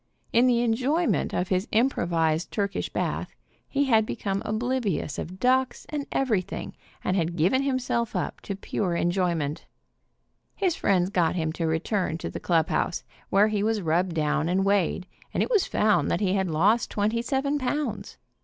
In 0.33 0.47
the 0.47 0.63
enjoyment 0.63 1.31
of 1.31 1.49
his 1.49 1.67
improvised 1.71 2.51
Turkish 2.51 2.89
bath 2.89 3.35
he 3.69 3.83
had 3.85 4.03
become 4.03 4.41
oblivious 4.45 5.19
of 5.19 5.39
ducks 5.39 5.85
and 5.89 6.07
everything, 6.11 6.73
and 7.03 7.35
given 7.35 7.61
himself 7.61 8.15
up 8.15 8.41
to 8.41 8.55
pure 8.55 8.95
enjoyment. 8.95 9.67
His 10.55 10.75
friends 10.75 11.11
got 11.11 11.35
him 11.35 11.53
to 11.53 11.67
return 11.67 12.17
to 12.17 12.31
the 12.31 12.39
clubhouse, 12.39 13.03
where 13.29 13.49
he 13.49 13.61
was 13.61 13.81
rubbed 13.83 14.15
down 14.15 14.49
and 14.49 14.65
weighed, 14.65 15.05
and 15.35 15.43
it 15.43 15.51
was 15.51 15.67
found 15.67 16.09
that 16.09 16.19
he 16.19 16.33
had 16.33 16.49
lost 16.49 16.89
twenty 16.89 17.21
seven 17.21 17.59
pounds. 17.59 18.17